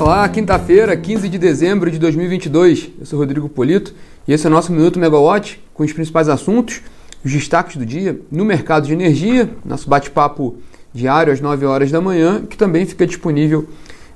[0.00, 2.90] Olá, quinta-feira, 15 de dezembro de 2022.
[3.00, 3.92] Eu sou Rodrigo Polito
[4.28, 6.80] e esse é o nosso Minuto Megawatt com os principais assuntos,
[7.24, 10.54] os destaques do dia no mercado de energia, nosso bate-papo
[10.94, 13.68] diário às 9 horas da manhã, que também fica disponível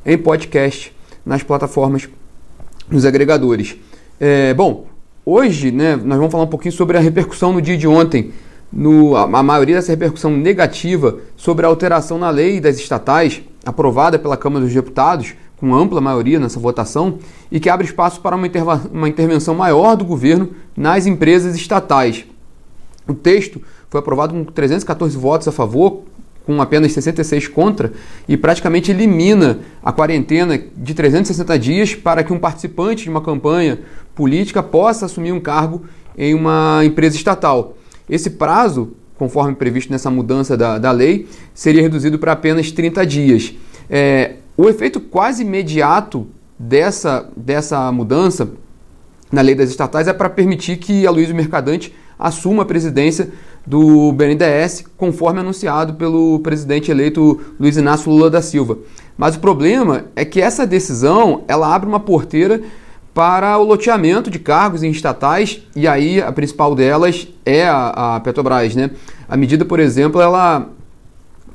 [0.06, 0.94] em podcast
[1.26, 2.08] nas plataformas,
[2.88, 3.74] nos agregadores.
[4.20, 4.86] É, bom,
[5.26, 8.30] hoje né, nós vamos falar um pouquinho sobre a repercussão no dia de ontem,
[8.72, 14.16] no, a, a maioria dessa repercussão negativa sobre a alteração na lei das estatais aprovada
[14.16, 18.50] pela Câmara dos Deputados com ampla maioria nessa votação e que abre espaço para uma,
[18.92, 22.24] uma intervenção maior do governo nas empresas estatais.
[23.06, 26.02] O texto foi aprovado com 314 votos a favor,
[26.44, 27.92] com apenas 66 contra,
[28.26, 33.78] e praticamente elimina a quarentena de 360 dias para que um participante de uma campanha
[34.16, 35.84] política possa assumir um cargo
[36.18, 37.76] em uma empresa estatal.
[38.10, 43.54] Esse prazo, conforme previsto nessa mudança da, da lei, seria reduzido para apenas 30 dias.
[43.88, 46.26] É, o efeito quase imediato
[46.58, 48.50] dessa, dessa mudança
[49.30, 53.30] na lei das estatais é para permitir que a Luiz Mercadante assuma a presidência
[53.66, 58.78] do BNDES, conforme anunciado pelo presidente eleito Luiz Inácio Lula da Silva.
[59.16, 62.60] Mas o problema é que essa decisão ela abre uma porteira
[63.14, 68.20] para o loteamento de cargos em estatais, e aí a principal delas é a, a
[68.20, 68.74] Petrobras.
[68.74, 68.90] Né?
[69.28, 70.68] A medida, por exemplo, ela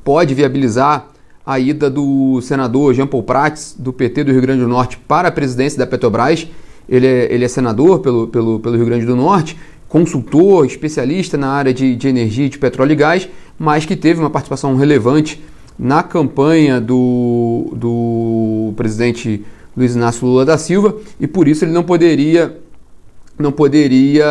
[0.04, 1.08] pode viabilizar
[1.48, 5.28] a ida do senador Jean Paul Prats, do PT do Rio Grande do Norte, para
[5.28, 6.46] a presidência da Petrobras.
[6.86, 11.48] Ele é, ele é senador pelo, pelo, pelo Rio Grande do Norte, consultor, especialista na
[11.48, 13.26] área de, de energia, de petróleo e gás,
[13.58, 15.42] mas que teve uma participação relevante
[15.78, 19.42] na campanha do, do presidente
[19.74, 22.58] Luiz Inácio Lula da Silva e por isso ele não poderia
[23.38, 24.26] não poderia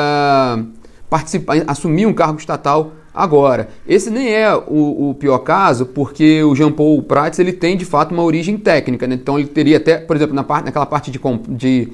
[1.09, 6.53] participar, assumir um cargo estatal Agora, esse nem é o, o, pior caso, porque o
[6.53, 9.15] Jean Paul Prats ele tem de fato uma origem técnica, né?
[9.15, 11.89] então ele teria até, por exemplo, na parte, naquela parte de, de,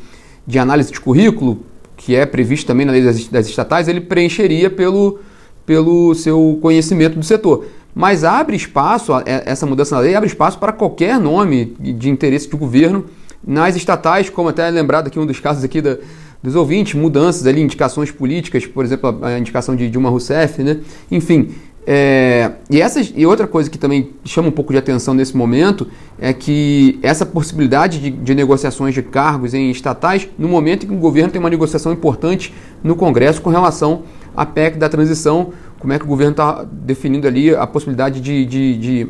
[0.45, 1.63] de análise de currículo,
[1.95, 5.22] que é previsto também na lei das, das estatais, ele preencheria pelo,
[5.66, 7.67] pelo seu conhecimento do setor.
[7.95, 12.50] Mas abre espaço, é, essa mudança na lei abre espaço para qualquer nome de interesse
[12.50, 13.06] de governo
[13.47, 15.97] nas estatais, como até é lembrado aqui um dos casos aqui da,
[16.44, 20.81] dos ouvintes, mudanças ali, indicações políticas, por exemplo, a indicação de Dilma Rousseff, né?
[21.09, 21.50] Enfim,
[21.86, 25.88] é, e, essas, e outra coisa que também chama um pouco de atenção nesse momento
[26.18, 30.94] é que essa possibilidade de, de, negociações de cargos em estatais, no momento em que
[30.94, 34.04] o governo tem uma negociação importante no Congresso com relação
[34.36, 38.46] à PEC da transição, como é que o governo está definindo ali a possibilidade de,
[38.46, 39.10] de, de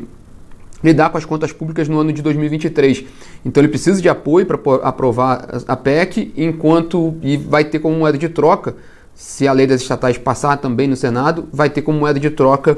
[0.84, 3.04] lidar com as contas públicas no ano de 2023.
[3.44, 8.18] Então ele precisa de apoio para aprovar a PEC, enquanto e vai ter como moeda
[8.18, 8.76] de troca,
[9.14, 12.76] se a lei das estatais passar também no Senado, vai ter como moeda de troca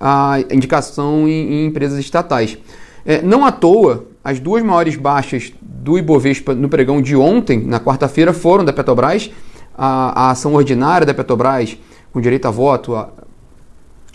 [0.00, 2.58] a indicação em, em empresas estatais.
[3.06, 7.78] É, não à toa, as duas maiores baixas do Ibovespa no pregão de ontem, na
[7.78, 9.30] quarta-feira, foram da Petrobras,
[9.76, 11.76] a, a ação ordinária da Petrobras,
[12.12, 13.10] com direito a voto, a,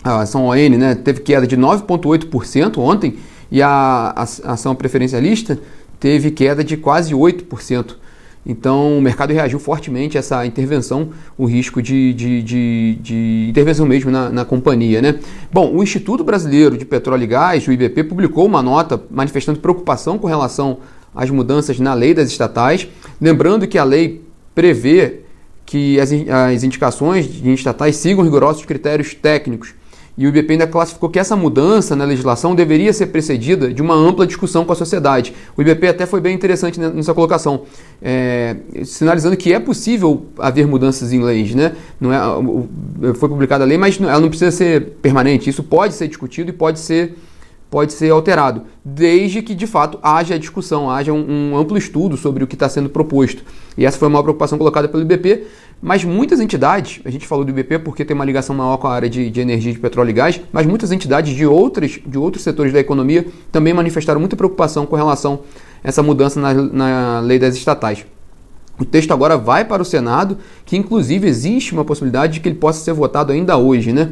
[0.02, 3.16] a ação ON né, teve queda de 9,8% ontem
[3.50, 4.22] e a, a,
[4.52, 5.58] ação preferencialista
[5.98, 7.96] teve queda de quase 8%.
[8.46, 13.84] Então o mercado reagiu fortemente a essa intervenção, o risco de, de, de, de intervenção
[13.84, 15.02] mesmo na, na, companhia.
[15.02, 15.18] Né?
[15.52, 20.16] Bom, o Instituto Brasileiro de Petróleo e Gás, o IBP, publicou uma nota manifestando preocupação
[20.16, 20.78] com relação
[21.14, 22.88] às mudanças na lei das estatais,
[23.20, 24.22] lembrando que a lei
[24.54, 25.20] prevê
[25.66, 29.74] que as, as indicações de estatais sigam rigorosos critérios técnicos
[30.20, 33.94] e o IBP ainda classificou que essa mudança na legislação deveria ser precedida de uma
[33.94, 35.34] ampla discussão com a sociedade.
[35.56, 37.62] O IBP até foi bem interessante nessa colocação,
[38.02, 38.54] é,
[38.84, 41.54] sinalizando que é possível haver mudanças em leis.
[41.54, 41.72] Né?
[41.98, 45.48] Não é, foi publicada a lei, mas ela não precisa ser permanente.
[45.48, 47.16] Isso pode ser discutido e pode ser
[47.70, 52.42] pode ser alterado, desde que de fato haja discussão, haja um, um amplo estudo sobre
[52.42, 53.44] o que está sendo proposto.
[53.78, 55.46] E essa foi uma preocupação colocada pelo IBP,
[55.80, 58.92] mas muitas entidades, a gente falou do IBP porque tem uma ligação maior com a
[58.92, 62.42] área de, de energia, de petróleo e gás, mas muitas entidades de, outras, de outros
[62.42, 65.40] setores da economia também manifestaram muita preocupação com relação
[65.84, 68.04] a essa mudança na, na lei das estatais.
[68.78, 72.56] O texto agora vai para o Senado, que inclusive existe uma possibilidade de que ele
[72.56, 74.10] possa ser votado ainda hoje, né?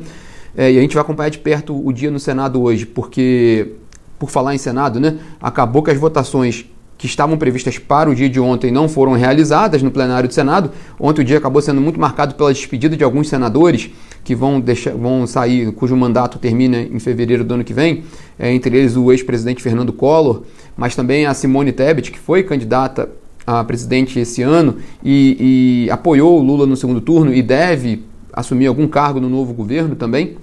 [0.59, 3.75] É, e a gente vai acompanhar de perto o dia no Senado hoje, porque,
[4.19, 6.67] por falar em Senado, né, acabou que as votações
[6.99, 10.73] que estavam previstas para o dia de ontem não foram realizadas no plenário do Senado.
[10.99, 13.89] Ontem o dia acabou sendo muito marcado pela despedida de alguns senadores
[14.25, 18.03] que vão, deixar, vão sair, cujo mandato termina em fevereiro do ano que vem,
[18.37, 20.43] é, entre eles o ex-presidente Fernando Collor,
[20.77, 23.09] mas também a Simone Tebet, que foi candidata
[23.47, 24.75] a presidente esse ano
[25.05, 28.03] e, e apoiou o Lula no segundo turno e deve
[28.33, 30.37] assumir algum cargo no novo governo também.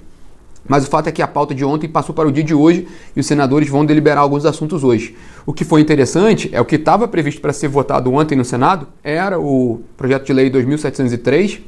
[0.68, 2.88] Mas o fato é que a pauta de ontem passou para o dia de hoje
[3.16, 5.16] e os senadores vão deliberar alguns assuntos hoje.
[5.46, 8.88] O que foi interessante é o que estava previsto para ser votado ontem no Senado
[9.04, 11.60] era o projeto de lei 2703,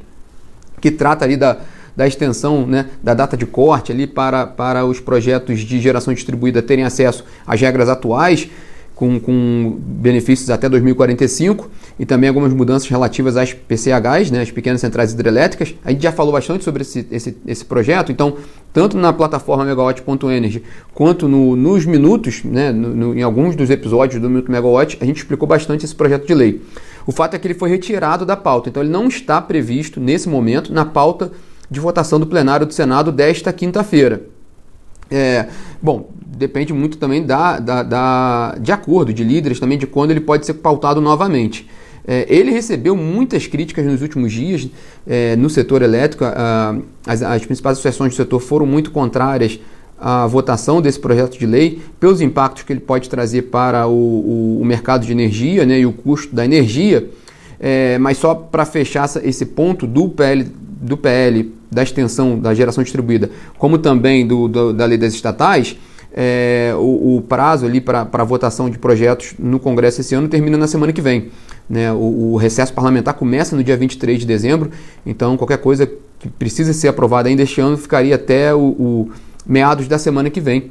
[0.80, 1.58] que trata ali da,
[1.96, 6.60] da extensão né, da data de corte ali para, para os projetos de geração distribuída
[6.60, 8.48] terem acesso às regras atuais
[8.98, 14.80] com, com benefícios até 2045 e também algumas mudanças relativas às PCHs, né, as pequenas
[14.80, 15.72] centrais hidrelétricas.
[15.84, 18.36] A gente já falou bastante sobre esse, esse, esse projeto, então,
[18.72, 24.20] tanto na plataforma megawatt.energy quanto no, nos minutos, né, no, no, em alguns dos episódios
[24.20, 26.60] do Minuto Megawatt, a gente explicou bastante esse projeto de lei.
[27.06, 30.28] O fato é que ele foi retirado da pauta, então ele não está previsto nesse
[30.28, 31.30] momento na pauta
[31.70, 34.22] de votação do plenário do Senado desta quinta-feira.
[35.10, 35.46] É,
[35.82, 40.20] bom, depende muito também da, da, da, de acordo de líderes, também de quando ele
[40.20, 41.68] pode ser pautado novamente.
[42.06, 44.66] É, ele recebeu muitas críticas nos últimos dias
[45.06, 46.24] é, no setor elétrico.
[47.06, 49.60] as, as, principais associações do setor foram muito contrárias
[50.00, 54.60] à votação desse projeto de lei, pelos impactos que ele pode trazer para o, o,
[54.62, 57.10] o mercado de energia né, e o custo da energia.
[57.60, 60.46] É, mas só para fechar esse ponto do PL,
[60.80, 65.76] do PL da extensão da geração distribuída, como também do, do da lei das estatais,
[66.12, 70.66] é, o, o, prazo ali para votação de projetos no Congresso esse ano termina na
[70.66, 71.30] semana que vem.
[71.68, 71.92] Né?
[71.92, 74.70] O, o, recesso parlamentar começa no dia 23 de dezembro,
[75.04, 75.86] então qualquer coisa
[76.18, 79.10] que precisa ser aprovada ainda este ano ficaria até o, o
[79.46, 80.70] meados da semana que vem.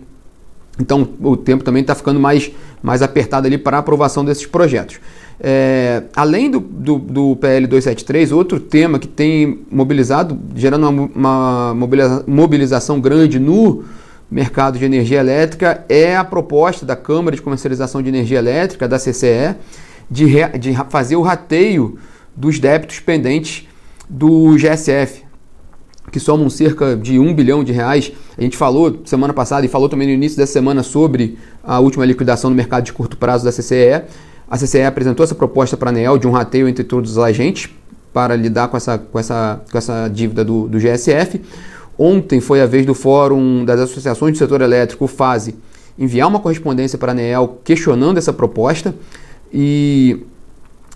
[0.79, 2.51] Então o tempo também está ficando mais,
[2.81, 4.99] mais apertado ali para a aprovação desses projetos.
[5.39, 11.87] É, além do, do, do, PL 273, outro tema que tem mobilizado, gerando uma, uma
[12.25, 13.83] mobilização grande no
[14.29, 18.97] mercado de energia elétrica, é a proposta da Câmara de Comercialização de Energia Elétrica, da
[18.97, 19.55] CCE,
[20.09, 21.97] de, re, de fazer o rateio
[22.35, 23.67] dos débitos pendentes
[24.09, 25.23] do GSF,
[26.11, 28.11] que somam cerca de um bilhão de reais.
[28.37, 32.05] A gente falou semana passada e falou também no início dessa semana sobre a última
[32.05, 34.03] liquidação no mercado de curto prazo da CCE.
[34.49, 37.69] A CCE apresentou essa proposta para a ANEEL de um rateio entre todos os agentes
[38.13, 41.41] para lidar com essa, com essa, com essa dívida do, do GSF.
[41.97, 45.55] Ontem foi a vez do Fórum das Associações do Setor Elétrico, FASE,
[45.99, 48.95] enviar uma correspondência para a ANEEL questionando essa proposta
[49.53, 50.25] e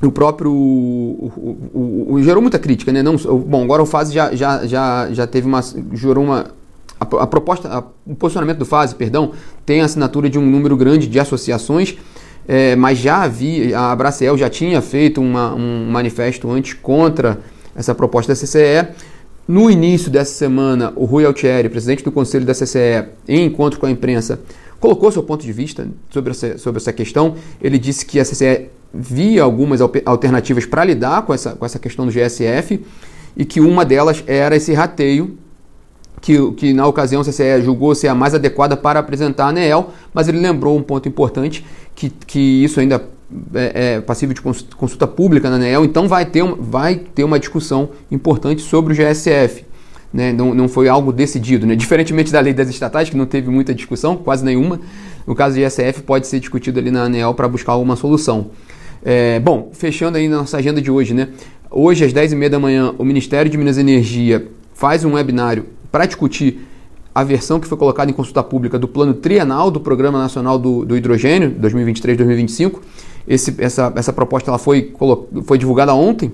[0.01, 1.31] o próprio o,
[1.73, 3.03] o, o, gerou muita crítica, né?
[3.03, 5.61] Não, bom, agora o FASE já, já, já, já teve uma
[5.93, 6.47] gerou uma
[6.99, 9.31] a, a proposta, a, o posicionamento do FASE, perdão,
[9.65, 11.97] tem a assinatura de um número grande de associações
[12.53, 17.39] é, mas já havia, a Bracel já tinha feito uma, um manifesto antes contra
[17.73, 18.89] essa proposta da CCE.
[19.47, 23.85] No início dessa semana, o Rui Altieri, presidente do Conselho da CCE, em encontro com
[23.85, 24.41] a imprensa,
[24.81, 27.35] colocou seu ponto de vista sobre essa, sobre essa questão.
[27.61, 32.05] Ele disse que a CCE via algumas alternativas para lidar com essa, com essa questão
[32.05, 32.83] do GSF
[33.37, 35.37] e que uma delas era esse rateio
[36.21, 39.89] que, que na ocasião o CCE julgou ser a mais adequada para apresentar a ANEEL,
[40.13, 41.65] mas ele lembrou um ponto importante,
[41.95, 43.03] que, que isso ainda
[43.53, 47.89] é, é passível de consulta pública na ANEEL, então vai ter, vai ter uma discussão
[48.11, 49.65] importante sobre o GSF.
[50.13, 50.31] Né?
[50.31, 51.65] Não, não foi algo decidido.
[51.65, 51.75] Né?
[51.75, 54.79] Diferentemente da lei das estatais, que não teve muita discussão, quase nenhuma,
[55.25, 58.51] no caso do GSF pode ser discutido ali na ANEEL para buscar alguma solução.
[59.03, 61.29] É, bom, fechando aí nossa agenda de hoje, né?
[61.71, 66.05] Hoje, às 10h30 da manhã, o Ministério de Minas e Energia faz um webinário para
[66.05, 66.67] discutir
[67.13, 70.85] a versão que foi colocada em consulta pública do plano trienal do Programa Nacional do,
[70.85, 72.79] do Hidrogênio, 2023-2025.
[73.27, 74.93] Essa, essa proposta ela foi,
[75.43, 76.31] foi divulgada ontem,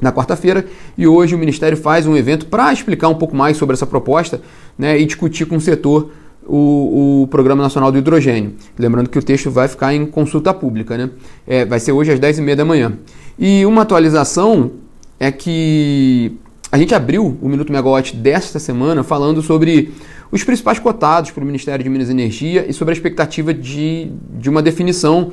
[0.00, 0.66] na quarta-feira,
[0.98, 4.42] e hoje o Ministério faz um evento para explicar um pouco mais sobre essa proposta
[4.76, 6.10] né, e discutir com o setor
[6.46, 8.54] o, o, Programa Nacional do Hidrogênio.
[8.78, 11.10] Lembrando que o texto vai ficar em consulta pública, né?
[11.46, 12.98] É, vai ser hoje às 10h30 da manhã.
[13.38, 14.72] E uma atualização
[15.18, 16.36] é que
[16.74, 19.94] a gente abriu o Minuto Megawatt desta semana falando sobre
[20.32, 24.10] os principais cotados para o Ministério de Minas e Energia e sobre a expectativa de,
[24.40, 25.30] de uma definição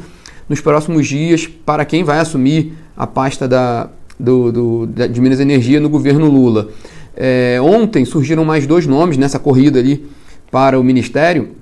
[0.47, 5.41] nos próximos dias para quem vai assumir a pasta da, do, do, de Minas e
[5.41, 6.69] Energia no governo Lula.
[7.17, 10.05] É, ontem surgiram mais dois nomes nessa corrida ali
[10.51, 11.53] para o Ministério,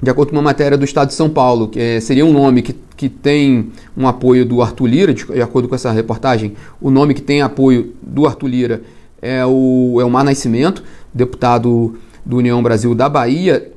[0.00, 2.62] de acordo com uma matéria do Estado de São Paulo, que é, seria um nome
[2.62, 6.88] que, que tem um apoio do Arthur Lira, de, de acordo com essa reportagem, o
[6.88, 8.82] nome que tem apoio do Arthur Lira
[9.20, 10.82] é o Elmar Nascimento,
[11.12, 13.72] deputado do União Brasil da Bahia,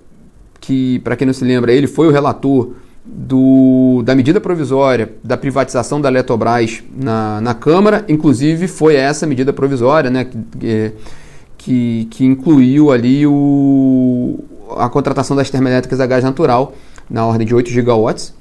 [0.59, 5.35] que, para quem não se lembra, ele foi o relator do, da medida provisória da
[5.35, 10.91] privatização da Eletrobras na, na Câmara, inclusive foi essa medida provisória né, que,
[11.57, 14.39] que, que incluiu ali o,
[14.77, 16.73] a contratação das termoelétricas a gás natural
[17.09, 18.33] na ordem de 8 gigawatts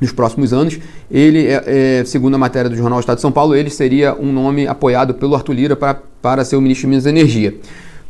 [0.00, 0.78] nos próximos anos.
[1.10, 4.32] Ele, é, é, segundo a matéria do Jornal Estado de São Paulo, ele seria um
[4.32, 7.54] nome apoiado pelo Arthur Lira para, para ser o ministro de Minas e Energia.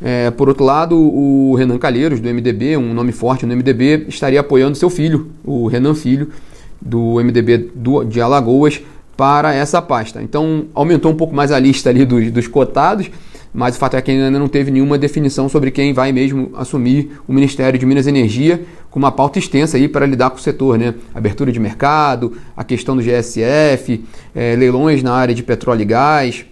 [0.01, 4.41] É, por outro lado, o Renan Calheiros, do MDB, um nome forte no MDB, estaria
[4.41, 6.29] apoiando seu filho, o Renan Filho,
[6.81, 8.81] do MDB do, de Alagoas,
[9.17, 10.23] para essa pasta.
[10.23, 13.11] Então, aumentou um pouco mais a lista ali dos, dos cotados,
[13.53, 17.13] mas o fato é que ainda não teve nenhuma definição sobre quem vai mesmo assumir
[17.27, 20.41] o Ministério de Minas e Energia, com uma pauta extensa aí para lidar com o
[20.41, 20.95] setor, né?
[21.15, 26.45] Abertura de mercado, a questão do GSF, é, leilões na área de petróleo e gás,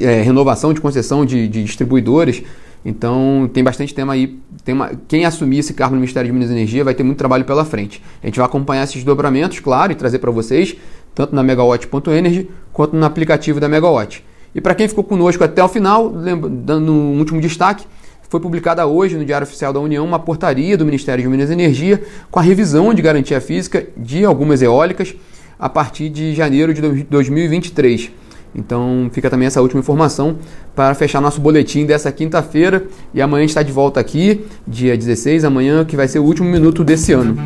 [0.00, 2.42] é, renovação de concessão de, de distribuidores.
[2.84, 4.38] Então tem bastante tema aí.
[4.64, 7.18] Tem uma, quem assumir esse cargo no Ministério de Minas e Energia vai ter muito
[7.18, 8.02] trabalho pela frente.
[8.22, 10.76] A gente vai acompanhar esses dobramentos, claro, e trazer para vocês,
[11.14, 14.24] tanto na Megawatt.energy quanto no aplicativo da Megawatt.
[14.54, 17.86] E para quem ficou conosco até o final, dando um último destaque,
[18.28, 21.52] foi publicada hoje no Diário Oficial da União uma portaria do Ministério de Minas e
[21.52, 25.14] Energia com a revisão de garantia física de algumas eólicas
[25.58, 28.10] a partir de janeiro de 2023.
[28.54, 30.38] Então fica também essa última informação
[30.74, 32.84] para fechar nosso boletim dessa quinta-feira.
[33.12, 36.24] E amanhã a gente está de volta aqui, dia 16, amanhã, que vai ser o
[36.24, 37.36] último minuto desse ano.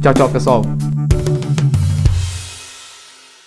[0.00, 0.62] Tchau, tchau, pessoal.